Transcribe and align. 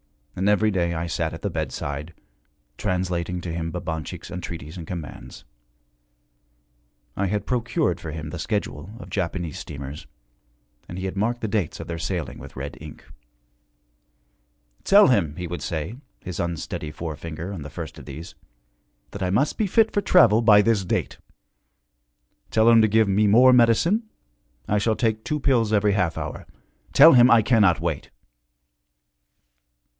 And 0.35 0.49
every 0.49 0.71
day 0.71 0.95
I 0.95 1.05
sat 1.05 1.31
at 1.35 1.43
the 1.43 1.51
bedside, 1.51 2.15
translating 2.75 3.41
to 3.41 3.53
him 3.53 3.69
Babanchik's 3.69 4.31
entreaties 4.31 4.75
and 4.75 4.87
commands. 4.87 5.45
I 7.15 7.27
had 7.27 7.45
procured 7.45 7.99
for 7.99 8.09
him 8.09 8.31
the 8.31 8.39
schedule 8.39 8.95
of 8.97 9.11
Japanese 9.11 9.59
steamers, 9.59 10.07
and 10.89 10.97
he 10.97 11.05
had 11.05 11.15
marked 11.15 11.41
the 11.41 11.47
dates 11.47 11.79
of 11.79 11.85
their 11.85 11.99
sailing 11.99 12.39
with 12.39 12.55
red 12.55 12.75
ink. 12.81 13.05
'Tell 14.83 15.09
him,' 15.09 15.35
he 15.35 15.45
would 15.45 15.61
say, 15.61 15.97
his 16.21 16.39
unsteady 16.39 16.89
forefinger 16.89 17.53
on 17.53 17.61
the 17.61 17.69
first 17.69 17.99
of 17.99 18.05
these, 18.05 18.33
'that 19.11 19.21
I 19.21 19.29
must 19.29 19.55
be 19.59 19.67
fit 19.67 19.91
for 19.91 20.01
travel 20.01 20.41
by 20.41 20.63
this 20.63 20.83
date. 20.83 21.19
Tell 22.49 22.67
him 22.67 22.81
to 22.81 22.87
give 22.87 23.07
me 23.07 23.27
more 23.27 23.53
medicine 23.53 24.09
I 24.67 24.79
shall 24.79 24.95
take 24.95 25.23
two 25.23 25.39
pills 25.39 25.71
every 25.71 25.91
half 25.91 26.17
hour. 26.17 26.47
Tell 26.91 27.13
him 27.13 27.29
I 27.29 27.43
cannot 27.43 27.79
wait.' 27.79 28.09